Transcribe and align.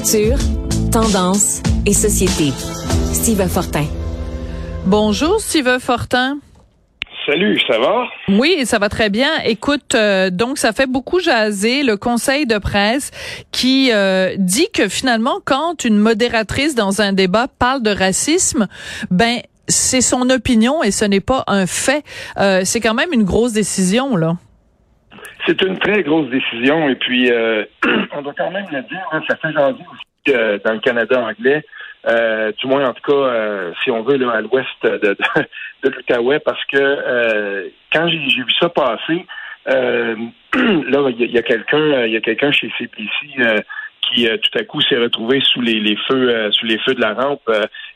Culture, 0.00 0.38
tendance 0.90 1.60
et 1.84 1.92
société. 1.92 2.52
Steve 3.12 3.46
Fortin. 3.48 3.84
Bonjour, 4.86 5.38
Steve 5.40 5.78
Fortin. 5.78 6.38
Salut, 7.26 7.60
ça 7.68 7.78
va? 7.78 8.04
Oui, 8.28 8.64
ça 8.64 8.78
va 8.78 8.88
très 8.88 9.10
bien. 9.10 9.28
Écoute, 9.44 9.94
euh, 9.94 10.30
donc 10.30 10.56
ça 10.56 10.72
fait 10.72 10.86
beaucoup 10.86 11.20
jaser 11.20 11.82
le 11.82 11.98
conseil 11.98 12.46
de 12.46 12.56
presse 12.56 13.10
qui 13.52 13.90
euh, 13.92 14.36
dit 14.38 14.68
que 14.72 14.88
finalement, 14.88 15.38
quand 15.44 15.84
une 15.84 15.98
modératrice 15.98 16.74
dans 16.74 17.02
un 17.02 17.12
débat 17.12 17.48
parle 17.58 17.82
de 17.82 17.90
racisme, 17.90 18.68
ben 19.10 19.40
c'est 19.68 20.00
son 20.00 20.30
opinion 20.30 20.82
et 20.82 20.92
ce 20.92 21.04
n'est 21.04 21.20
pas 21.20 21.44
un 21.46 21.66
fait. 21.66 22.04
Euh, 22.38 22.62
c'est 22.64 22.80
quand 22.80 22.94
même 22.94 23.12
une 23.12 23.24
grosse 23.24 23.52
décision, 23.52 24.16
là. 24.16 24.38
C'est 25.50 25.62
une 25.62 25.78
très 25.78 26.04
grosse 26.04 26.30
décision 26.30 26.88
et 26.88 26.94
puis 26.94 27.28
on 28.12 28.22
doit 28.22 28.34
quand 28.38 28.50
même 28.52 28.66
le 28.70 28.82
dire, 28.82 29.02
hein, 29.10 29.20
ça 29.28 29.34
fait 29.36 29.52
jaser 29.52 29.82
aussi 29.92 30.60
dans 30.64 30.72
le 30.74 30.78
Canada 30.78 31.20
anglais. 31.20 31.64
Euh, 32.06 32.50
du 32.52 32.66
moins 32.66 32.88
en 32.88 32.94
tout 32.94 33.02
cas, 33.02 33.12
euh, 33.12 33.72
si 33.84 33.90
on 33.90 34.02
veut, 34.02 34.14
à 34.30 34.40
l'ouest 34.40 34.68
de, 34.82 35.16
de, 35.82 36.38
parce 36.38 36.64
que 36.66 36.78
euh, 36.78 37.68
quand 37.92 38.08
j'ai 38.08 38.42
vu 38.42 38.52
ça 38.58 38.70
passer, 38.70 39.26
là, 39.66 41.10
il 41.10 41.30
y 41.30 41.38
a, 41.38 41.42
quelqu'un, 41.42 42.06
il 42.06 42.12
y 42.12 42.16
a 42.16 42.20
quelqu'un 42.20 42.50
chez 42.52 42.72
CPC 42.78 43.64
qui 44.02 44.26
tout 44.26 44.58
à 44.58 44.64
coup 44.64 44.80
s'est 44.80 44.96
retrouvé 44.96 45.40
sous 45.44 45.60
les, 45.60 45.78
les 45.78 45.96
feux 46.08 46.50
sous 46.52 46.66
les 46.66 46.78
feux 46.78 46.94
de 46.94 47.00
la 47.00 47.12
rampe. 47.12 47.48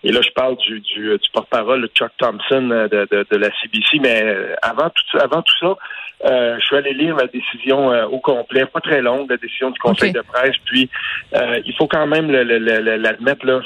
et 0.05 0.13
là, 0.13 0.21
je 0.23 0.31
parle 0.31 0.57
du, 0.59 0.81
du, 0.81 1.19
du 1.19 1.31
porte-parole 1.33 1.89
Chuck 1.95 2.13
Thompson 2.19 2.69
de, 2.69 3.09
de, 3.11 3.27
de, 3.29 3.37
la 3.37 3.49
CBC. 3.61 3.99
Mais 4.01 4.37
avant 4.63 4.91
tout, 4.91 5.19
avant 5.19 5.43
tout 5.43 5.55
ça, 5.59 5.77
je 6.25 6.65
suis 6.65 6.77
allé 6.77 6.95
lire 6.95 7.17
la 7.17 7.27
décision 7.27 7.89
au 8.07 8.19
complet, 8.19 8.65
pas 8.67 8.81
très 8.81 9.03
longue, 9.03 9.31
la 9.31 9.37
décision 9.37 9.71
du 9.71 9.79
Conseil 9.79 10.13
de 10.13 10.21
presse. 10.21 10.57
Puis, 10.65 10.89
il 11.35 11.75
faut 11.77 11.87
quand 11.87 12.07
même 12.07 12.31
l'admettre 12.31 13.47
là, 13.47 13.61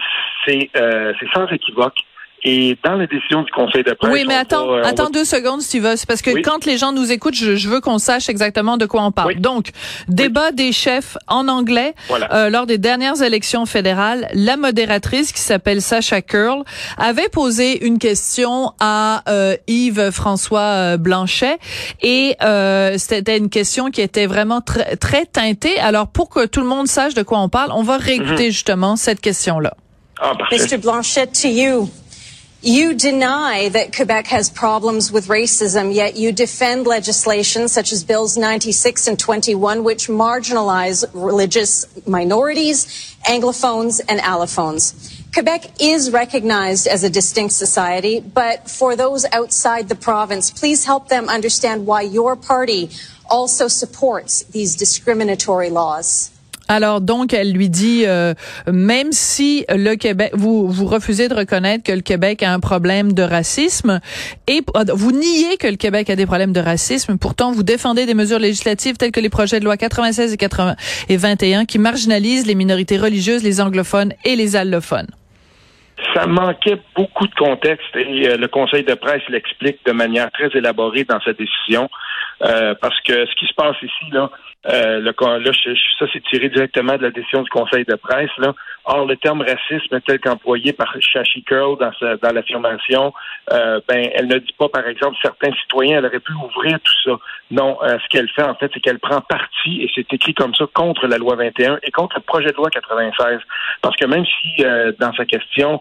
euh, 0.48 1.12
c'est 1.18 1.28
sans 1.34 1.46
équivoque. 1.48 1.98
Et 2.44 2.78
dans 2.84 2.94
la 2.94 3.06
décision 3.06 3.42
du 3.42 3.50
Conseil 3.50 3.82
de 3.82 3.92
presse. 3.92 4.12
Oui, 4.12 4.24
mais 4.26 4.34
attends, 4.34 4.72
euh, 4.72 4.82
attends 4.84 5.10
deux 5.10 5.24
secondes, 5.24 5.60
Steve. 5.60 5.94
C'est 5.96 6.06
parce 6.06 6.22
que 6.22 6.40
quand 6.42 6.64
les 6.66 6.78
gens 6.78 6.92
nous 6.92 7.10
écoutent, 7.10 7.34
je, 7.34 7.68
veux 7.68 7.80
qu'on 7.80 7.98
sache 7.98 8.28
exactement 8.28 8.76
de 8.76 8.86
quoi 8.86 9.02
on 9.02 9.10
parle. 9.10 9.36
Donc, 9.36 9.70
débat 10.08 10.52
des 10.52 10.72
chefs 10.72 11.16
en 11.26 11.48
anglais 11.48 11.94
euh, 12.10 12.48
lors 12.48 12.66
des 12.66 12.78
dernières 12.78 13.22
élections 13.22 13.66
fédérales. 13.66 14.28
La 14.32 14.56
modératrice 14.56 15.32
qui 15.32 15.40
s'appelle 15.40 15.82
Sacha 15.82 16.22
Curl 16.22 16.62
avait 16.96 17.28
posé 17.28 17.84
une 17.84 17.98
question 17.98 18.72
à 18.80 19.24
Yves 19.66 20.10
François 20.10 20.96
Blanchet 20.96 21.58
et 22.02 22.36
c'était 22.96 23.36
une 23.36 23.50
question 23.50 23.90
qui 23.90 24.00
était 24.00 24.26
vraiment 24.26 24.60
très, 24.60 24.96
très 24.96 25.26
teintée. 25.26 25.78
Alors, 25.80 26.08
pour 26.08 26.28
que 26.28 26.46
tout 26.46 26.60
le 26.60 26.66
monde 26.66 26.86
sache 26.86 27.14
de 27.14 27.22
quoi 27.22 27.38
on 27.40 27.48
parle, 27.48 27.72
on 27.72 27.82
va 27.82 27.96
réécouter 27.96 28.46
mhm. 28.46 28.52
justement 28.52 28.96
cette 28.96 29.20
question-là. 29.20 29.74
Oh, 30.22 30.32
Mr. 30.50 30.78
Blanchet, 30.78 31.28
to 31.28 31.48
you. 31.48 31.88
You 32.60 32.94
deny 32.94 33.68
that 33.68 33.94
Quebec 33.94 34.26
has 34.26 34.50
problems 34.50 35.12
with 35.12 35.28
racism, 35.28 35.94
yet 35.94 36.16
you 36.16 36.32
defend 36.32 36.88
legislation 36.88 37.68
such 37.68 37.92
as 37.92 38.02
Bills 38.02 38.36
96 38.36 39.06
and 39.06 39.16
21, 39.16 39.84
which 39.84 40.08
marginalize 40.08 41.08
religious 41.14 41.86
minorities, 42.04 43.16
Anglophones, 43.28 44.00
and 44.08 44.18
allophones. 44.18 45.22
Quebec 45.32 45.80
is 45.80 46.10
recognized 46.10 46.88
as 46.88 47.04
a 47.04 47.10
distinct 47.10 47.54
society, 47.54 48.18
but 48.18 48.68
for 48.68 48.96
those 48.96 49.24
outside 49.26 49.88
the 49.88 49.94
province, 49.94 50.50
please 50.50 50.84
help 50.84 51.08
them 51.08 51.28
understand 51.28 51.86
why 51.86 52.02
your 52.02 52.34
party 52.34 52.90
also 53.30 53.68
supports 53.68 54.42
these 54.42 54.74
discriminatory 54.74 55.70
laws. 55.70 56.32
Alors 56.68 57.00
donc, 57.00 57.32
elle 57.32 57.52
lui 57.52 57.70
dit, 57.70 58.02
euh, 58.06 58.34
même 58.70 59.12
si 59.12 59.64
le 59.70 59.94
Québec, 59.94 60.32
vous 60.34 60.68
vous 60.68 60.86
refusez 60.86 61.28
de 61.28 61.34
reconnaître 61.34 61.82
que 61.82 61.92
le 61.92 62.02
Québec 62.02 62.42
a 62.42 62.52
un 62.52 62.60
problème 62.60 63.14
de 63.14 63.22
racisme 63.22 64.00
et 64.46 64.60
euh, 64.76 64.84
vous 64.94 65.12
niez 65.12 65.56
que 65.58 65.66
le 65.66 65.76
Québec 65.76 66.10
a 66.10 66.16
des 66.16 66.26
problèmes 66.26 66.52
de 66.52 66.60
racisme, 66.60 67.16
pourtant 67.16 67.52
vous 67.52 67.62
défendez 67.62 68.04
des 68.04 68.14
mesures 68.14 68.38
législatives 68.38 68.96
telles 68.98 69.12
que 69.12 69.20
les 69.20 69.30
projets 69.30 69.60
de 69.60 69.64
loi 69.64 69.76
96 69.76 70.32
et 70.32 70.36
80 70.36 70.76
et 71.08 71.16
21 71.16 71.64
qui 71.64 71.78
marginalisent 71.78 72.46
les 72.46 72.54
minorités 72.54 72.98
religieuses, 72.98 73.42
les 73.42 73.60
anglophones 73.60 74.12
et 74.24 74.36
les 74.36 74.54
allophones. 74.54 75.08
Ça 76.14 76.26
manquait 76.26 76.80
beaucoup 76.94 77.26
de 77.26 77.34
contexte 77.34 77.94
et 77.96 78.28
euh, 78.28 78.36
le 78.36 78.48
Conseil 78.48 78.84
de 78.84 78.94
presse 78.94 79.22
l'explique 79.28 79.84
de 79.86 79.92
manière 79.92 80.30
très 80.32 80.48
élaborée 80.56 81.04
dans 81.04 81.20
sa 81.20 81.32
décision. 81.32 81.88
parce 82.40 83.00
que 83.00 83.26
ce 83.26 83.34
qui 83.34 83.46
se 83.46 83.54
passe 83.54 83.76
ici, 83.82 84.10
là, 84.12 84.30
euh, 84.66 85.00
là, 85.00 85.12
ça, 85.98 86.06
c'est 86.12 86.22
tiré 86.24 86.48
directement 86.48 86.96
de 86.96 87.02
la 87.02 87.10
décision 87.10 87.42
du 87.42 87.48
Conseil 87.48 87.84
de 87.84 87.94
presse. 87.94 88.30
Là. 88.38 88.54
Or, 88.84 89.06
le 89.06 89.16
terme 89.16 89.42
racisme 89.42 90.00
tel 90.00 90.18
qu'employé 90.18 90.72
par 90.72 90.94
Shashi 91.00 91.42
Curl 91.44 91.78
dans, 91.78 91.92
dans 92.22 92.34
l'affirmation, 92.34 93.12
euh, 93.52 93.80
ben, 93.88 94.10
elle 94.14 94.26
ne 94.26 94.38
dit 94.38 94.54
pas, 94.58 94.68
par 94.68 94.86
exemple, 94.86 95.16
certains 95.22 95.52
citoyens, 95.52 95.98
elle 95.98 96.06
aurait 96.06 96.20
pu 96.20 96.32
ouvrir 96.32 96.78
tout 96.80 96.92
ça. 97.04 97.16
Non, 97.50 97.78
euh, 97.82 97.98
ce 98.02 98.08
qu'elle 98.08 98.28
fait, 98.30 98.42
en 98.42 98.54
fait, 98.56 98.70
c'est 98.74 98.80
qu'elle 98.80 98.98
prend 98.98 99.20
parti, 99.20 99.82
et 99.82 99.90
c'est 99.94 100.12
écrit 100.12 100.34
comme 100.34 100.54
ça, 100.54 100.64
contre 100.74 101.06
la 101.06 101.18
loi 101.18 101.36
21 101.36 101.78
et 101.82 101.90
contre 101.90 102.16
le 102.16 102.22
projet 102.22 102.50
de 102.50 102.56
loi 102.56 102.68
96. 102.68 103.40
Parce 103.80 103.96
que 103.96 104.06
même 104.06 104.24
si, 104.26 104.64
euh, 104.64 104.92
dans 104.98 105.12
sa 105.14 105.24
question, 105.24 105.80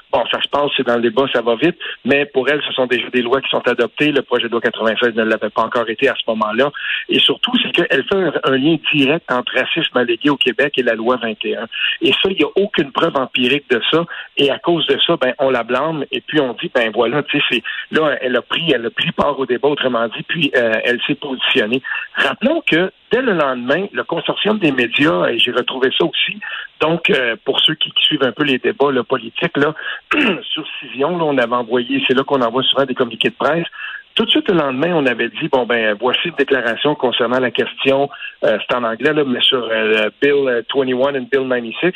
bon, 0.11 0.23
ça 0.31 0.41
se 0.41 0.47
passe, 0.49 0.71
c'est 0.75 0.85
dans 0.85 0.95
le 0.95 1.01
débat, 1.01 1.25
ça 1.33 1.41
va 1.41 1.55
vite, 1.55 1.77
mais 2.05 2.25
pour 2.25 2.47
elle, 2.49 2.61
ce 2.67 2.73
sont 2.73 2.85
déjà 2.85 3.09
des 3.09 3.21
lois 3.21 3.41
qui 3.41 3.49
sont 3.49 3.65
adoptées. 3.67 4.11
Le 4.11 4.21
projet 4.21 4.47
de 4.47 4.51
loi 4.51 4.61
96 4.61 5.15
ne 5.15 5.23
l'avait 5.23 5.49
pas 5.49 5.63
encore 5.63 5.89
été 5.89 6.09
à 6.09 6.15
ce 6.15 6.23
moment-là. 6.27 6.71
Et 7.09 7.19
surtout, 7.19 7.51
c'est 7.61 7.71
qu'elle 7.71 8.03
fait 8.03 8.39
un, 8.43 8.57
lien 8.57 8.77
direct 8.93 9.31
entre 9.31 9.53
racisme 9.55 9.97
allégué 9.97 10.29
au 10.29 10.37
Québec 10.37 10.73
et 10.77 10.83
la 10.83 10.93
loi 10.93 11.17
21. 11.21 11.67
Et 12.01 12.11
ça, 12.11 12.29
il 12.29 12.37
n'y 12.37 12.43
a 12.43 12.49
aucune 12.55 12.91
preuve 12.91 13.15
empirique 13.15 13.69
de 13.69 13.81
ça. 13.91 14.05
Et 14.37 14.49
à 14.51 14.59
cause 14.59 14.85
de 14.87 14.97
ça, 15.05 15.17
ben, 15.17 15.33
on 15.39 15.49
la 15.49 15.63
blâme 15.63 16.05
et 16.11 16.21
puis 16.21 16.39
on 16.39 16.53
dit, 16.53 16.71
ben 16.73 16.91
voilà, 16.93 17.23
tu 17.23 17.41
sais, 17.49 17.63
là, 17.91 18.17
elle 18.21 18.35
a 18.35 18.41
pris, 18.41 18.71
elle 18.71 18.85
a 18.85 18.89
pris 18.89 19.11
part 19.11 19.39
au 19.39 19.45
débat, 19.45 19.69
autrement 19.69 20.07
dit, 20.07 20.23
puis 20.27 20.51
euh, 20.55 20.73
elle 20.83 20.99
s'est 21.07 21.15
positionnée. 21.15 21.81
Rappelons 22.15 22.61
que 22.65 22.91
dès 23.11 23.21
le 23.21 23.33
lendemain, 23.33 23.87
le 23.91 24.03
consortium 24.03 24.57
des 24.57 24.71
médias, 24.71 25.27
et 25.27 25.37
j'ai 25.37 25.51
retrouvé 25.51 25.89
ça 25.97 26.05
aussi, 26.05 26.39
donc 26.79 27.09
euh, 27.09 27.35
pour 27.45 27.59
ceux 27.59 27.75
qui, 27.75 27.91
suivent 28.01 28.23
un 28.23 28.31
peu 28.31 28.43
les 28.43 28.57
débats 28.57 28.91
là, 28.91 29.03
politiques, 29.03 29.55
là, 29.57 29.73
sur 30.43 30.65
Cision, 30.79 31.17
là, 31.17 31.23
on 31.23 31.37
avait 31.37 31.55
envoyé, 31.55 32.03
c'est 32.07 32.13
là 32.13 32.23
qu'on 32.23 32.41
envoie 32.41 32.63
souvent 32.63 32.85
des 32.85 32.95
communiqués 32.95 33.29
de 33.29 33.35
presse, 33.35 33.67
tout 34.15 34.25
de 34.25 34.29
suite 34.29 34.49
le 34.49 34.57
lendemain, 34.57 34.93
on 34.93 35.05
avait 35.05 35.29
dit 35.29 35.47
bon 35.49 35.65
ben 35.65 35.95
voici 35.99 36.27
une 36.27 36.35
déclaration 36.35 36.95
concernant 36.95 37.39
la 37.39 37.51
question, 37.51 38.09
euh, 38.43 38.57
c'est 38.59 38.75
en 38.75 38.83
anglais 38.83 39.13
là, 39.13 39.23
mais 39.23 39.39
sur 39.41 39.63
euh, 39.71 40.09
Bill 40.21 40.63
21 40.75 41.13
et 41.13 41.19
Bill 41.21 41.47
96 41.49 41.93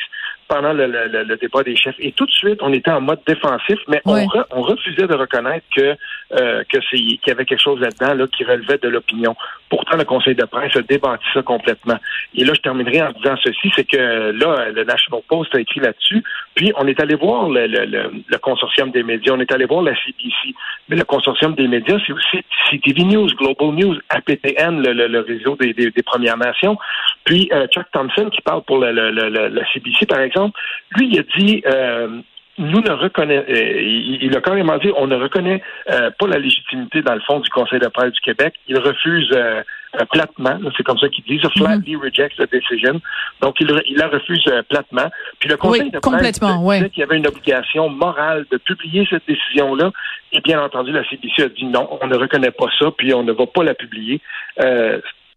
pendant 0.48 0.72
le, 0.72 0.86
le, 0.86 1.24
le, 1.24 1.36
débat 1.36 1.62
des 1.62 1.76
chefs. 1.76 1.96
Et 1.98 2.12
tout 2.12 2.26
de 2.26 2.30
suite, 2.30 2.58
on 2.62 2.72
était 2.72 2.90
en 2.90 3.00
mode 3.00 3.20
défensif, 3.26 3.78
mais 3.88 4.00
on, 4.04 4.26
on, 4.50 4.62
refusait 4.62 5.06
de 5.06 5.14
reconnaître 5.14 5.66
que 5.74 5.96
euh, 6.32 6.62
que 6.68 6.78
c'est 6.90 6.96
qu'il 6.96 7.20
y 7.26 7.30
avait 7.30 7.44
quelque 7.44 7.62
chose 7.62 7.80
là-dedans 7.80 8.14
là 8.14 8.26
qui 8.26 8.44
relevait 8.44 8.78
de 8.78 8.88
l'opinion. 8.88 9.36
Pourtant, 9.68 9.96
le 9.96 10.04
Conseil 10.04 10.34
de 10.34 10.44
presse 10.44 10.76
a 10.76 10.82
débattu 10.82 11.26
ça 11.34 11.42
complètement. 11.42 11.98
Et 12.34 12.44
là, 12.44 12.52
je 12.54 12.60
terminerai 12.60 13.02
en 13.02 13.12
disant 13.12 13.36
ceci, 13.42 13.70
c'est 13.74 13.84
que 13.84 14.32
là, 14.32 14.70
le 14.70 14.84
National 14.84 15.22
Post 15.28 15.54
a 15.54 15.60
écrit 15.60 15.80
là-dessus. 15.80 16.22
Puis 16.54 16.72
on 16.76 16.86
est 16.86 17.00
allé 17.00 17.16
voir 17.16 17.48
le, 17.48 17.66
le, 17.66 17.84
le, 18.28 18.38
consortium 18.38 18.90
des 18.90 19.02
médias, 19.02 19.32
on 19.34 19.40
est 19.40 19.52
allé 19.52 19.66
voir 19.66 19.82
la 19.82 19.94
CBC. 19.94 20.54
Mais 20.88 20.96
le 20.96 21.04
consortium 21.04 21.54
des 21.54 21.68
médias, 21.68 21.98
c'est 22.06 22.12
aussi 22.12 22.38
CTV 22.70 23.04
News, 23.04 23.26
Global 23.36 23.74
News, 23.74 23.96
APTN, 24.08 24.82
le, 24.82 25.20
réseau 25.20 25.56
des, 25.56 25.72
des, 25.72 26.02
Premières 26.02 26.36
Nations. 26.36 26.78
Puis 27.26 27.50
euh, 27.52 27.66
Chuck 27.66 27.86
Thompson, 27.92 28.30
qui 28.30 28.40
parle 28.40 28.62
pour 28.62 28.78
le, 28.78 28.90
la 28.90 29.72
CBC, 29.72 30.06
par 30.06 30.20
exemple, 30.20 30.58
lui, 30.96 31.08
il 31.12 31.18
a 31.18 31.22
dit 31.36 31.62
euh, 31.66 32.22
nous 32.58 32.80
ne 32.80 32.90
reconnaît, 32.90 33.44
euh, 33.48 33.82
il, 34.22 34.34
a 34.34 34.40
carrément 34.40 34.78
dit, 34.78 34.90
on 34.96 35.06
ne 35.06 35.16
reconnaît 35.16 35.62
euh, 35.90 36.10
pas 36.18 36.26
la 36.26 36.38
légitimité 36.38 37.02
dans 37.02 37.14
le 37.14 37.20
fond 37.20 37.40
du 37.40 37.50
Conseil 37.50 37.80
de 37.80 37.88
presse 37.88 38.12
du 38.12 38.20
Québec. 38.20 38.54
Il 38.66 38.78
refuse 38.78 39.28
euh, 39.34 39.62
platement, 40.10 40.58
c'est 40.76 40.82
comme 40.82 40.98
ça 40.98 41.08
qu'il 41.08 41.24
dit, 41.24 41.36
mm-hmm. 41.36 41.58
flatly 41.58 41.96
rejects 41.96 42.36
the 42.36 42.50
decision. 42.50 43.00
Donc 43.42 43.56
il, 43.60 43.70
il 43.86 43.96
la 43.98 44.08
refuse 44.08 44.44
platement. 44.68 45.10
Puis 45.38 45.50
le 45.50 45.56
Conseil 45.56 45.90
de 45.90 45.98
presse 45.98 46.40
disait 46.40 46.90
qu'il 46.90 47.00
y 47.00 47.02
avait 47.02 47.18
une 47.18 47.26
obligation 47.26 47.90
morale 47.90 48.46
de 48.50 48.56
publier 48.56 49.06
cette 49.10 49.26
décision-là. 49.28 49.90
Et 50.32 50.40
bien 50.40 50.62
entendu, 50.62 50.92
la 50.92 51.04
CBC 51.08 51.42
a 51.42 51.48
dit 51.48 51.64
non, 51.64 51.88
on 52.00 52.06
ne 52.06 52.16
reconnaît 52.16 52.50
pas 52.50 52.66
ça, 52.78 52.90
puis 52.96 53.12
on 53.12 53.22
ne 53.22 53.32
va 53.32 53.46
pas 53.46 53.64
la 53.64 53.74
publier. 53.74 54.20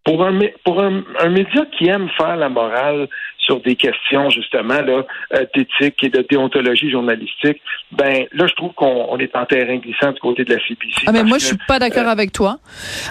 Pour 0.04 0.26
un, 0.26 0.40
pour 0.64 0.82
un, 0.82 1.04
un 1.20 1.30
média 1.30 1.66
qui 1.78 1.88
aime 1.88 2.10
faire 2.18 2.36
la 2.38 2.50
morale 2.50 3.08
sur 3.50 3.62
des 3.62 3.76
questions 3.76 4.30
justement 4.30 4.82
là 4.82 5.04
euh, 5.34 5.46
d'éthique 5.56 6.04
et 6.04 6.10
de 6.10 6.24
déontologie 6.30 6.92
journalistique, 6.92 7.60
ben 7.92 8.26
là 8.34 8.46
je 8.48 8.54
trouve 8.54 8.74
qu'on 8.74 9.18
est 9.18 9.36
en 9.36 9.46
terrain 9.46 9.78
glissant 9.78 10.12
du 10.12 10.20
côté 10.20 10.44
de 10.44 10.54
la 10.54 10.60
CBC. 10.60 11.06
Ah 11.08 11.12
mais 11.12 11.24
moi 11.24 11.40
je 11.40 11.46
suis 11.46 11.58
pas 11.68 11.80
d'accord 11.80 12.08
euh, 12.08 12.12
avec 12.12 12.32
toi. 12.32 12.60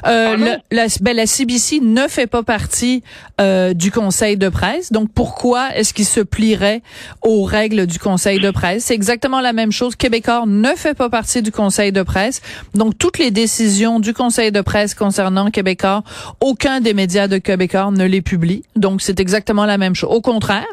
Euh, 0.07 0.37
la, 0.71 0.87
ben, 1.01 1.17
la 1.17 1.27
CBC 1.27 1.81
ne 1.81 2.07
fait 2.07 2.29
pas 2.29 2.45
partie 2.45 3.03
euh, 3.41 3.75
du 3.75 3.91
Conseil 3.91 4.37
de 4.37 4.49
presse, 4.49 4.93
donc 4.93 5.09
pourquoi 5.13 5.75
est-ce 5.75 5.93
qu'il 5.93 6.05
se 6.05 6.21
plierait 6.21 6.83
aux 7.23 7.43
règles 7.43 7.87
du 7.87 7.99
Conseil 7.99 8.39
de 8.39 8.53
presse? 8.53 8.85
C'est 8.85 8.95
exactement 8.95 9.41
la 9.41 9.53
même 9.53 9.73
chose. 9.73 9.97
Québécois 9.97 10.45
ne 10.47 10.71
fait 10.77 10.97
pas 10.97 11.11
partie 11.11 11.43
du 11.43 11.51
Conseil 11.51 11.91
de 11.91 12.03
presse, 12.03 12.43
donc 12.75 12.97
toutes 12.97 13.19
les 13.19 13.33
décisions 13.33 13.99
du 13.99 14.15
Conseil 14.15 14.53
de 14.53 14.61
presse 14.61 14.95
concernant 14.95 15.51
Québécois, 15.51 16.05
aucun 16.41 16.81
des 16.81 16.95
médias 16.95 17.27
de 17.27 17.39
Québécois 17.39 17.91
ne 17.91 18.05
les 18.05 18.23
publie. 18.23 18.63
Donc 18.77 19.03
c'est 19.03 19.19
exactement 19.19 19.67
la 19.67 19.79
même 19.79 19.97
chose. 19.97 20.11
Au 20.13 20.21
contraire, 20.29 20.67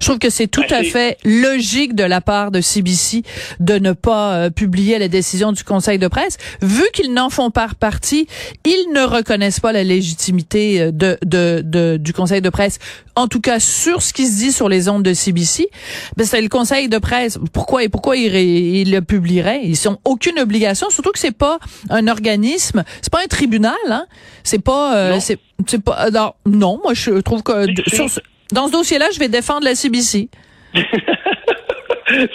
je 0.00 0.06
trouve 0.06 0.18
que 0.18 0.30
c'est 0.30 0.46
tout 0.46 0.64
ben, 0.70 0.80
à 0.80 0.82
fait 0.82 1.18
logique 1.24 1.94
de 1.94 2.04
la 2.04 2.22
part 2.22 2.50
de 2.50 2.62
CBC 2.62 3.22
de 3.60 3.74
ne 3.74 3.92
pas 3.92 4.34
euh, 4.34 4.50
publier 4.50 4.98
les 4.98 5.10
décisions 5.10 5.52
du 5.52 5.62
Conseil 5.62 5.98
de 5.98 6.08
presse, 6.08 6.38
vu 6.62 6.84
qu'ils 6.94 7.12
n'en 7.12 7.28
font 7.28 7.50
pas 7.50 7.68
partie, 7.78 8.26
ils 8.64 8.92
ne 8.94 9.02
reconnaissent 9.02 9.60
pas 9.60 9.72
la 9.72 9.84
légitimité 9.84 10.80
euh, 10.80 10.90
de, 10.90 11.18
de, 11.22 11.60
de, 11.62 11.98
du 11.98 12.14
Conseil 12.14 12.40
de 12.40 12.48
presse, 12.48 12.78
en 13.14 13.28
tout 13.28 13.42
cas 13.42 13.60
sur 13.60 14.00
ce 14.00 14.14
qui 14.14 14.26
se 14.26 14.38
dit 14.38 14.52
sur 14.52 14.70
les 14.70 14.88
ondes 14.88 15.02
de 15.02 15.12
CBC. 15.12 15.68
Ben, 16.16 16.26
c'est 16.26 16.40
le 16.40 16.48
Conseil 16.48 16.88
de 16.88 16.96
presse. 16.96 17.38
Pourquoi 17.52 17.84
et 17.84 17.90
pourquoi 17.90 18.16
ils, 18.16 18.90
le 18.90 19.00
publieraient 19.00 19.60
Ils 19.64 19.76
n'ont 19.84 19.98
aucune 20.06 20.38
obligation, 20.38 20.88
surtout 20.88 21.12
que 21.12 21.18
c'est 21.18 21.36
pas 21.36 21.58
un 21.90 22.08
organisme, 22.08 22.84
c'est 23.02 23.12
pas 23.12 23.22
un 23.22 23.28
tribunal, 23.28 23.74
hein. 23.90 24.06
C'est 24.44 24.62
pas, 24.62 24.96
euh, 24.96 25.20
c'est, 25.20 25.38
c'est 25.66 25.82
pas. 25.82 26.10
Non, 26.10 26.32
non, 26.46 26.80
moi 26.82 26.94
je 26.94 27.20
trouve 27.20 27.42
que 27.42 27.66
dans 28.52 28.66
ce 28.68 28.72
dossier-là, 28.72 29.08
je 29.12 29.18
vais 29.18 29.28
défendre 29.28 29.64
la 29.64 29.74
CBC. 29.74 30.28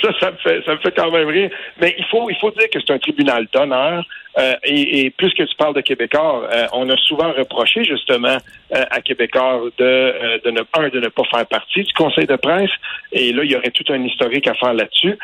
ça, 0.01 0.09
ça 0.19 0.31
me 0.31 0.37
fait, 0.37 0.63
ça 0.65 0.73
me 0.73 0.77
fait 0.79 0.95
quand 0.95 1.11
même 1.11 1.27
rire. 1.27 1.49
Mais 1.79 1.95
il 1.97 2.05
faut, 2.05 2.29
il 2.29 2.35
faut 2.37 2.51
dire 2.51 2.69
que 2.69 2.79
c'est 2.79 2.93
un 2.93 2.99
tribunal 2.99 3.47
d'honneur. 3.53 4.03
Euh, 4.37 4.53
et, 4.63 5.09
puisque 5.17 5.45
tu 5.45 5.55
parles 5.57 5.73
de 5.73 5.81
Québécois, 5.81 6.47
euh, 6.53 6.67
on 6.73 6.87
a 6.89 6.97
souvent 6.97 7.31
reproché 7.33 7.83
justement 7.83 8.37
euh, 8.75 8.83
à 8.91 9.01
Québécois 9.01 9.61
de, 9.77 10.39
de 10.45 10.51
ne, 10.51 10.61
un, 10.73 10.89
de 10.89 10.99
ne 10.99 11.07
pas 11.07 11.23
faire 11.31 11.45
partie 11.47 11.83
du 11.83 11.93
Conseil 11.93 12.27
de 12.27 12.35
presse. 12.35 12.69
Et 13.11 13.33
là, 13.33 13.43
il 13.43 13.51
y 13.51 13.55
aurait 13.55 13.71
tout 13.71 13.91
un 13.91 14.01
historique 14.03 14.47
à 14.47 14.53
faire 14.53 14.73
là-dessus. 14.73 15.17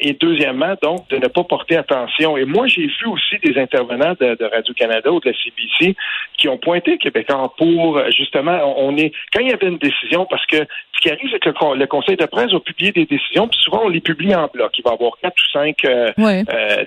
et 0.00 0.12
deuxièmement, 0.14 0.74
donc, 0.82 1.08
de 1.08 1.16
ne 1.16 1.26
pas 1.26 1.44
porter 1.44 1.76
attention. 1.76 2.36
Et 2.36 2.44
moi, 2.44 2.66
j'ai 2.66 2.86
vu 2.86 3.06
aussi 3.06 3.38
des 3.42 3.60
intervenants 3.60 4.14
de, 4.20 4.44
Radio-Canada 4.44 5.10
ou 5.10 5.20
de 5.20 5.30
la 5.30 5.36
CBC 5.36 5.96
qui 6.38 6.48
ont 6.48 6.58
pointé 6.58 6.96
Québécois 6.98 7.52
pour 7.58 8.00
justement, 8.10 8.74
on 8.78 8.96
est 8.96 9.12
quand 9.32 9.40
il 9.40 9.48
y 9.48 9.52
avait 9.52 9.66
une 9.66 9.78
décision, 9.78 10.26
parce 10.26 10.46
que 10.46 10.58
ce 10.58 11.00
qui 11.00 11.10
arrive, 11.10 11.28
c'est 11.32 11.40
que 11.40 11.48
le, 11.48 11.86
Conseil 11.86 12.16
de 12.16 12.26
presse 12.26 12.52
va 12.52 12.60
publier 12.60 12.92
des 12.92 13.06
décisions, 13.06 13.48
puis 13.48 13.58
souvent 13.60 13.82
on 13.84 13.88
les 13.94 14.00
publie 14.00 14.34
en 14.34 14.48
bloc. 14.52 14.72
Il 14.78 14.82
va 14.82 14.90
y 14.90 14.94
avoir 14.94 15.12
quatre 15.22 15.36
ou 15.36 15.50
cinq 15.52 15.86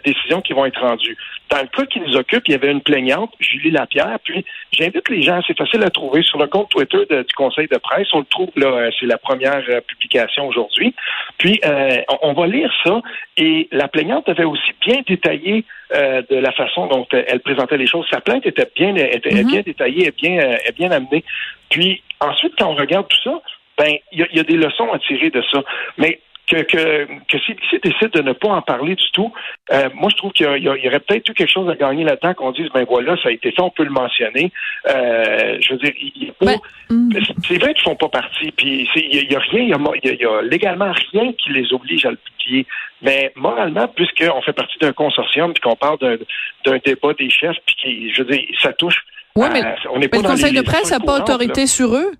décisions 0.04 0.42
qui 0.42 0.54
vont 0.54 0.66
être 0.66 0.80
rendues. 0.80 1.18
Dans 1.50 1.62
le 1.62 1.68
cas 1.68 1.86
qui 1.86 2.00
nous 2.02 2.16
occupe, 2.18 2.44
il 2.48 2.52
y 2.52 2.56
avait 2.56 2.72
une 2.72 2.82
plaignante, 2.82 3.32
Julie 3.40 3.72
Lapierre, 3.72 4.20
puis 4.24 4.44
j'invite 4.72 5.08
les 5.10 5.22
gens, 5.22 5.40
c'est 5.48 5.58
facile 5.58 5.82
à 5.84 5.90
trouver 5.90 6.22
sur 6.24 6.38
le 6.38 6.48
compte 6.48 6.70
Twitter 6.70 7.06
du 7.08 7.34
Conseil 7.36 7.68
de 7.68 7.78
presse, 7.78 8.08
on 8.14 8.20
le 8.20 8.26
trouve 8.26 8.52
là, 8.58 8.68
euh, 8.68 8.90
c'est 9.00 9.06
la 9.06 9.18
première 9.18 9.64
euh, 9.70 9.80
publication 9.82 10.48
aujourd'hui. 10.48 10.94
Puis 11.38 11.62
euh, 11.66 12.02
on, 12.22 12.34
va 12.34 12.48
lire 12.48 12.72
ça, 12.84 13.02
et 13.38 13.70
la 13.72 13.88
plaignante 13.88 14.28
avait 14.28 14.44
aussi 14.44 14.72
bien 14.86 15.02
détaillé 15.08 15.64
de 15.90 16.36
la 16.36 16.52
façon 16.52 16.88
dont 16.88 17.08
elle 17.12 17.40
présentait 17.40 17.78
les 17.78 17.88
choses. 17.88 18.06
Sa 18.12 18.20
plainte 18.20 18.46
était 18.46 18.70
bien, 18.76 18.94
était 18.96 19.30
mm-hmm. 19.30 19.48
bien 19.48 19.62
détaillée, 19.62 20.08
et 20.08 20.12
bien, 20.12 20.58
bien 20.76 20.92
amenée. 20.92 21.24
Puis 21.70 22.04
ensuite, 22.20 22.54
quand 22.58 22.68
on 22.68 22.76
regarde 22.76 23.08
tout 23.08 23.22
ça, 23.24 23.42
ben 23.78 23.96
il 24.12 24.20
y, 24.20 24.36
y, 24.36 24.40
a 24.40 24.44
des 24.44 24.58
leçons 24.58 24.92
à 24.92 25.00
tirer 25.00 25.30
de 25.30 25.42
ça. 25.50 25.64
Mais 25.98 26.20
que, 26.48 26.64
que, 26.64 27.06
que 27.28 27.38
CBC 27.46 27.80
décide 27.84 28.12
de 28.12 28.22
ne 28.22 28.34
pas 28.34 28.48
en 28.50 28.62
parler 28.62 28.96
du 28.96 29.12
tout, 29.12 29.32
euh, 29.74 29.90
moi, 29.94 30.10
je 30.10 30.16
trouve 30.16 30.32
qu'il 30.32 30.46
y, 30.46 30.70
aurait 30.70 31.00
peut-être 31.00 31.30
eu 31.30 31.34
quelque 31.34 31.52
chose 31.52 31.70
à 31.70 31.76
gagner 31.76 32.06
là-dedans 32.06 32.34
qu'on 32.34 32.52
dise, 32.52 32.70
ben 32.74 32.86
voilà, 32.88 33.18
ça 33.22 33.30
a 33.30 33.32
été 33.32 33.52
fait, 33.52 33.62
on 33.62 33.70
peut 33.70 33.84
le 33.84 33.92
mentionner. 33.92 34.52
Euh, 34.88 35.58
je 35.60 35.74
veux 35.74 35.80
dire, 35.80 35.94
il, 36.00 36.34
ben, 36.42 36.56
hmm. 36.90 37.12
c'est 37.48 37.58
vrai 37.58 37.74
qu'ils 37.74 37.84
font 37.84 37.96
pas 37.96 38.10
partie, 38.10 38.52
puis 38.52 38.90
il 38.96 39.32
y, 39.32 39.36
a 39.36 39.40
rien, 39.40 39.64
il 40.04 40.20
y, 40.20 40.26
a, 40.26 40.42
légalement 40.42 40.92
rien 41.12 41.34
qui 41.34 41.52
les 41.52 41.74
oblige 41.74 42.06
à 42.06 42.12
le 42.12 42.18
publier. 42.18 42.66
Mais 43.02 43.32
moralement, 43.36 43.88
puisqu'on 43.90 44.42
fait 44.42 44.54
partie 44.54 44.80
d'un 44.80 44.94
consortium, 44.94 45.54
puis 45.54 45.62
qu'on 45.62 45.76
parle 45.76 45.98
d'un 46.00 46.78
débat 46.86 47.14
des 47.20 47.30
chefs, 47.30 47.58
puis 47.66 47.76
qui, 47.76 48.14
je 48.14 48.24
veux 48.24 48.32
dire, 48.32 48.44
ça 48.62 48.72
touche. 48.74 49.04
Oui, 49.36 49.48
mais, 49.52 49.62
on 49.94 50.02
est 50.02 50.08
pas 50.08 50.18
le 50.18 50.24
Conseil 50.24 50.54
de 50.54 50.62
presse 50.62 50.92
n'a 50.92 51.00
pas 51.00 51.20
autorité 51.20 51.68
sur 51.68 51.94
eux. 51.94 52.12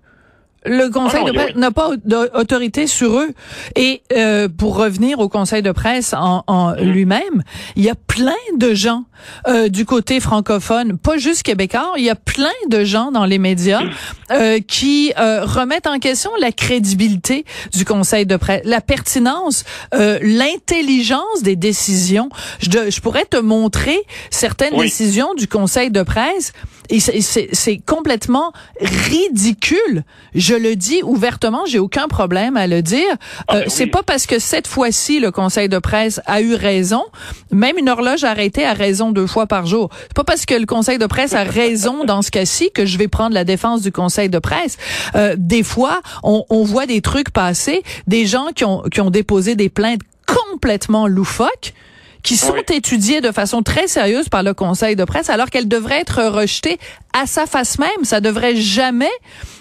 Le 0.64 0.88
Conseil 0.90 1.22
ah 1.24 1.30
de 1.30 1.32
presse 1.32 1.56
n'a 1.56 1.70
pas 1.70 1.90
d'autorité 2.04 2.86
sur 2.86 3.18
eux. 3.18 3.30
Et 3.76 4.02
euh, 4.12 4.48
pour 4.48 4.76
revenir 4.76 5.18
au 5.20 5.28
Conseil 5.28 5.62
de 5.62 5.72
presse 5.72 6.14
en, 6.14 6.44
en 6.46 6.72
mm-hmm. 6.72 6.82
lui-même, 6.82 7.42
il 7.76 7.84
y 7.84 7.90
a 7.90 7.94
plein 7.94 8.32
de 8.56 8.74
gens 8.74 9.04
euh, 9.46 9.68
du 9.68 9.84
côté 9.84 10.20
francophone, 10.20 10.98
pas 10.98 11.16
juste 11.16 11.42
québécois, 11.42 11.92
il 11.96 12.04
y 12.04 12.10
a 12.10 12.14
plein 12.14 12.48
de 12.68 12.84
gens 12.84 13.12
dans 13.12 13.24
les 13.24 13.38
médias 13.38 13.82
euh, 14.30 14.60
qui 14.60 15.12
euh, 15.18 15.44
remettent 15.44 15.86
en 15.86 15.98
question 15.98 16.30
la 16.40 16.52
crédibilité 16.52 17.44
du 17.72 17.84
Conseil 17.84 18.26
de 18.26 18.36
presse, 18.36 18.62
la 18.64 18.80
pertinence, 18.80 19.64
euh, 19.94 20.18
l'intelligence 20.22 21.42
des 21.42 21.56
décisions. 21.56 22.28
Je, 22.60 22.90
je, 22.90 23.00
pourrais 23.00 23.24
te 23.24 23.36
montrer 23.36 23.98
certaines 24.30 24.76
décisions 24.76 25.34
du 25.34 25.48
Conseil 25.48 25.90
de 25.90 26.02
presse 26.02 26.52
et 26.90 27.00
c'est 27.00 27.80
complètement 27.84 28.52
ridicule. 28.80 30.04
Je 30.34 30.54
le 30.54 30.74
dis 30.76 31.02
ouvertement, 31.02 31.64
j'ai 31.66 31.78
aucun 31.78 32.08
problème 32.08 32.56
à 32.56 32.66
le 32.66 32.82
dire. 32.82 33.02
Ah, 33.48 33.56
euh, 33.56 33.60
ben 33.60 33.68
c'est 33.68 33.86
pas 33.86 34.02
parce 34.02 34.26
que 34.26 34.38
cette 34.38 34.66
fois-ci 34.66 35.20
le 35.20 35.30
Conseil 35.30 35.68
de 35.68 35.78
presse 35.78 36.20
a 36.26 36.40
eu 36.40 36.54
raison, 36.54 37.04
même 37.50 37.76
une 37.78 37.88
horloge 37.88 38.24
arrêtée 38.24 38.64
a 38.64 38.72
raison 38.72 39.10
deux 39.10 39.26
fois 39.26 39.46
par 39.46 39.66
jour. 39.66 39.90
C'est 40.02 40.14
pas 40.14 40.24
parce 40.24 40.46
que 40.46 40.54
le 40.54 40.66
Conseil 40.66 40.98
de 40.98 41.06
presse 41.06 41.34
a 41.34 41.44
raison 41.44 42.04
dans 42.06 42.22
ce 42.22 42.30
cas-ci 42.30 42.70
que 42.72 42.86
je 42.86 42.96
vais 42.98 43.08
prendre 43.08 43.34
la 43.34 43.44
défense 43.44 43.82
du 43.82 43.92
Conseil 43.92 44.28
de 44.28 44.38
presse. 44.38 44.76
Euh, 45.14 45.34
des 45.36 45.62
fois, 45.62 46.00
on, 46.22 46.44
on 46.48 46.64
voit 46.64 46.86
des 46.86 47.00
trucs 47.00 47.30
passer, 47.30 47.82
des 48.06 48.26
gens 48.26 48.48
qui 48.54 48.64
ont, 48.64 48.82
qui 48.90 49.00
ont 49.00 49.10
déposé 49.10 49.54
des 49.56 49.68
plaintes 49.68 50.00
complètement 50.26 51.06
loufoques 51.06 51.74
qui 52.22 52.36
sont 52.36 52.54
étudiées 52.70 53.20
de 53.20 53.32
façon 53.32 53.62
très 53.62 53.86
sérieuse 53.86 54.28
par 54.28 54.42
le 54.42 54.54
Conseil 54.54 54.96
de 54.96 55.04
presse, 55.04 55.30
alors 55.30 55.50
qu'elles 55.50 55.68
devraient 55.68 56.00
être 56.00 56.22
rejetées 56.22 56.78
à 57.12 57.26
sa 57.26 57.46
face 57.46 57.78
même. 57.78 58.04
Ça 58.04 58.20
devrait 58.20 58.56
jamais 58.56 59.10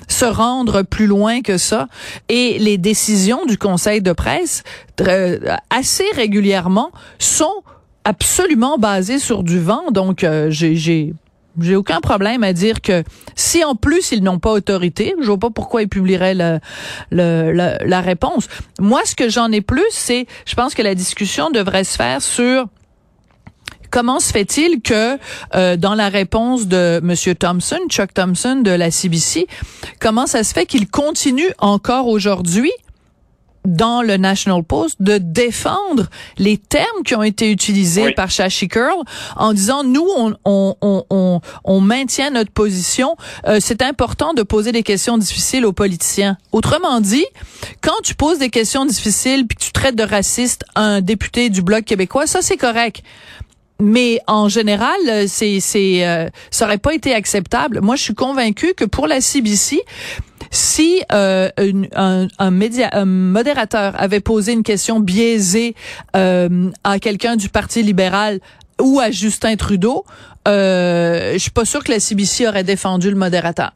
se 0.07 0.25
rendre 0.25 0.83
plus 0.83 1.07
loin 1.07 1.42
que 1.42 1.57
ça. 1.57 1.88
Et 2.30 2.57
les 2.59 2.77
décisions 2.77 3.45
du 3.45 3.57
Conseil 3.57 4.01
de 4.01 4.13
presse, 4.13 4.64
euh, 5.02 5.37
assez 5.69 6.06
régulièrement, 6.16 6.92
sont 7.19 7.64
absolument 8.04 8.78
basées 8.78 9.19
sur 9.19 9.44
du 9.44 9.59
vent. 9.59 9.92
Donc, 9.92 10.23
euh, 10.23 10.47
j'ai 10.49 11.14
j'ai 11.59 11.76
aucun 11.76 12.02
problème 12.02 12.44
à 12.44 12.54
dire 12.54 12.81
que 12.81 13.04
si 13.35 13.64
en 13.64 13.76
plus 13.76 14.11
ils 14.11 14.23
n'ont 14.23 14.40
pas 14.40 14.52
autorité, 14.52 15.16
je 15.19 15.28
vois 15.28 15.37
pas 15.37 15.49
pourquoi 15.49 15.81
ils 15.81 15.90
publieraient 15.90 16.35
le, 16.35 16.59
le, 17.11 17.78
la, 17.85 18.02
réponse. 18.02 18.47
Moi, 18.80 19.02
ce 19.06 19.16
que 19.16 19.30
j'en 19.30 19.52
ai 19.52 19.61
plus, 19.61 19.85
c'est, 19.92 20.28
je 20.45 20.56
pense 20.56 20.76
que 20.76 20.81
la 20.81 20.95
discussion 20.95 21.49
devrait 21.49 21.83
se 21.83 21.95
faire 21.95 22.21
sur 22.21 22.68
comment 23.90 24.19
se 24.19 24.31
fait-il 24.31 24.81
que 24.81 25.18
euh, 25.56 25.78
dans 25.78 25.95
la 25.95 26.09
réponse 26.09 26.68
de 26.68 26.99
Monsieur 27.04 27.35
Thompson, 27.35 27.80
Chuck 27.90 28.14
Thompson 28.14 28.57
de 28.57 28.71
la 28.71 28.92
CBC, 28.92 29.47
comment 29.99 30.28
ça 30.28 30.44
se 30.44 30.54
fait 30.54 30.66
qu'il 30.66 30.90
continue 30.90 31.49
encore 31.59 32.07
aujourd'hui 32.07 32.71
dans 33.68 34.02
le 34.02 34.18
National 34.18 34.64
Post 34.64 34.95
de 35.02 35.18
défendre 35.19 36.07
les 36.38 36.57
termes 36.57 37.04
qui 37.06 37.16
ont 37.16 37.21
été 37.21 37.52
utilisés 37.52 38.14
par 38.14 38.31
Shashi 38.31 38.68
Curl 38.68 39.04
en 39.36 39.54
disant 39.54 39.83
nous 39.83 40.07
on 40.18 40.33
on 40.45 40.76
on 40.81 41.42
on, 41.64 41.81
maintient 41.81 42.31
notre 42.31 42.52
position. 42.52 43.16
Euh, 43.45 43.59
c'est 43.62 43.81
important 43.81 44.33
de 44.33 44.42
poser 44.42 44.71
des 44.71 44.83
questions 44.83 45.18
difficiles 45.18 45.66
aux 45.66 45.74
politiciens. 45.74 46.38
Autrement 46.52 47.02
dit 47.02 47.26
quand 47.81 48.02
tu 48.04 48.16
poses 48.16 48.40
des 48.40 48.50
questions 48.50 48.86
difficiles 48.86 49.45
puis 49.45 49.57
tu 49.57 49.71
traites 49.71 49.95
de 49.95 50.04
raciste 50.04 50.64
un 50.76 51.02
député 51.02 51.50
du 51.50 51.62
bloc 51.62 51.83
québécois 51.83 52.26
ça 52.26 52.42
c'est 52.42 52.57
correct 52.57 53.04
mais 53.79 54.19
en 54.27 54.49
général, 54.49 54.97
c'est 55.27 55.59
c'est 55.59 56.07
euh, 56.07 56.29
ça 56.51 56.65
aurait 56.65 56.77
pas 56.77 56.93
été 56.93 57.13
acceptable. 57.13 57.81
Moi, 57.81 57.95
je 57.95 58.03
suis 58.03 58.15
convaincue 58.15 58.73
que 58.73 58.85
pour 58.85 59.07
la 59.07 59.21
CBC, 59.21 59.83
si 60.51 61.03
euh, 61.11 61.49
un, 61.95 62.51
modérateur 63.05 63.93
avait 63.97 64.19
posé 64.19 64.53
une 64.53 64.63
question 64.63 64.99
biaisée 64.99 65.75
euh, 66.15 66.69
à 66.83 66.99
quelqu'un 66.99 67.35
du 67.35 67.49
Parti 67.49 67.83
libéral 67.83 68.39
ou 68.81 68.99
à 68.99 69.11
Justin 69.11 69.55
Trudeau, 69.55 70.05
euh, 70.47 71.33
je 71.33 71.37
suis 71.37 71.51
pas 71.51 71.65
sûre 71.65 71.83
que 71.83 71.91
la 71.91 71.99
CBC 71.99 72.47
aurait 72.47 72.63
défendu 72.63 73.09
le 73.09 73.17
modérateur. 73.17 73.71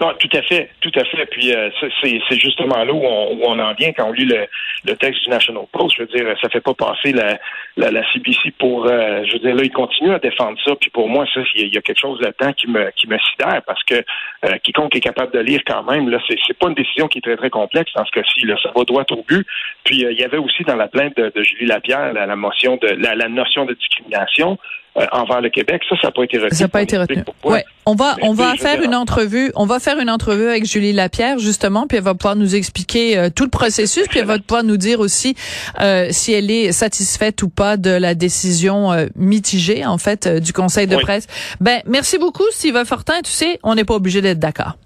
Non, 0.00 0.12
tout 0.14 0.28
à 0.32 0.42
fait, 0.42 0.70
tout 0.80 0.92
à 0.94 1.04
fait. 1.04 1.26
Puis 1.26 1.52
euh, 1.52 1.70
c'est 2.00 2.38
justement 2.38 2.84
là 2.84 2.92
où 2.92 3.02
on, 3.02 3.58
en 3.58 3.74
vient 3.74 3.92
quand 3.92 4.08
on 4.08 4.12
lit 4.12 4.26
le, 4.26 4.46
le, 4.84 4.96
texte 4.96 5.24
du 5.24 5.30
National 5.30 5.64
Post. 5.72 5.96
Je 5.96 6.02
veux 6.02 6.08
dire, 6.08 6.36
ça 6.40 6.48
fait 6.48 6.60
pas 6.60 6.74
passer 6.74 7.10
la, 7.12 7.36
la, 7.76 7.90
la 7.90 8.12
CBC 8.12 8.52
pour. 8.60 8.86
Euh, 8.86 9.24
je 9.26 9.32
veux 9.32 9.38
dire, 9.40 9.56
là, 9.56 9.64
il 9.64 9.72
continue 9.72 10.14
à 10.14 10.20
défendre 10.20 10.56
ça. 10.64 10.76
Puis 10.76 10.90
pour 10.90 11.08
moi, 11.08 11.26
ça, 11.34 11.40
il 11.56 11.74
y, 11.74 11.76
a 11.76 11.80
quelque 11.82 11.98
chose 11.98 12.20
là-dedans 12.20 12.52
qui 12.52 12.68
me 12.68 12.92
qui 12.92 13.08
me 13.08 13.18
sidère 13.18 13.60
parce 13.66 13.82
que 13.82 13.96
euh, 14.44 14.58
quiconque 14.62 14.94
est 14.94 15.00
capable 15.00 15.32
de 15.32 15.40
lire 15.40 15.62
quand 15.66 15.82
même, 15.82 16.08
là, 16.08 16.20
c'est 16.28 16.58
pas 16.58 16.68
une 16.68 16.74
décision 16.74 17.08
qui 17.08 17.18
est 17.18 17.22
très 17.22 17.36
très 17.36 17.50
complexe 17.50 17.90
dans 17.96 18.04
ce 18.04 18.12
cas-ci. 18.12 18.46
Là, 18.46 18.56
ça 18.62 18.70
va 18.76 18.84
droit 18.84 19.04
au 19.10 19.24
but. 19.26 19.44
Puis 19.82 19.96
il 20.08 20.18
y 20.18 20.22
avait 20.22 20.38
aussi 20.38 20.62
dans 20.62 20.76
la 20.76 20.86
plainte 20.86 21.16
de, 21.16 21.32
de 21.34 21.42
Julie 21.42 21.66
Lapierre 21.66 22.12
la, 22.12 22.26
la 22.26 22.36
motion 22.36 22.76
de 22.76 22.86
la, 22.86 23.16
la 23.16 23.28
notion 23.28 23.64
de 23.64 23.74
discrimination. 23.74 24.58
Euh, 24.96 25.06
envers 25.12 25.40
le 25.40 25.48
Québec. 25.48 25.82
Ça, 25.88 25.94
ça 26.00 26.08
n'a 26.08 26.12
pas 26.12 26.24
été 26.24 26.38
retenu. 26.38 26.56
Ça 26.56 26.64
n'a 26.64 26.68
pas 26.68 26.82
été 26.82 26.96
retenu. 26.98 27.22
Ouais. 27.44 27.64
On 27.86 27.94
va, 27.94 28.16
on 28.22 28.32
va 28.32 28.56
faire 28.56 28.82
une 28.82 28.96
entrevue. 28.96 29.52
On 29.54 29.64
va 29.64 29.78
faire 29.78 30.00
une 30.00 30.10
entrevue 30.10 30.48
avec 30.48 30.64
Julie 30.64 30.92
Lapierre 30.92 31.38
justement, 31.38 31.86
puis 31.86 31.98
elle 31.98 32.04
va 32.04 32.14
pouvoir 32.14 32.34
nous 32.34 32.56
expliquer 32.56 33.16
euh, 33.16 33.30
tout 33.30 33.44
le 33.44 33.50
processus, 33.50 34.08
puis 34.08 34.18
elle 34.18 34.26
va 34.26 34.38
pouvoir 34.40 34.64
nous 34.64 34.76
dire 34.76 34.98
aussi 34.98 35.36
euh, 35.80 36.08
si 36.10 36.32
elle 36.32 36.50
est 36.50 36.72
satisfaite 36.72 37.42
ou 37.42 37.48
pas 37.48 37.76
de 37.76 37.90
la 37.90 38.14
décision 38.14 38.90
mitigée 39.14 39.86
en 39.86 39.98
fait 39.98 40.26
du 40.26 40.52
Conseil 40.52 40.86
de 40.86 40.96
presse. 40.96 41.28
Ben, 41.60 41.80
merci 41.86 42.18
beaucoup, 42.18 42.46
Steve 42.50 42.84
Fortin. 42.84 43.20
Tu 43.22 43.30
sais, 43.30 43.60
on 43.62 43.76
n'est 43.76 43.84
pas 43.84 43.94
obligé 43.94 44.20
d'être 44.20 44.40
d'accord. 44.40 44.76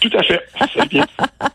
Tout 0.00 0.10
à 0.16 0.22
fait. 0.22 0.40
C'est 0.74 0.88
bien. 0.88 1.06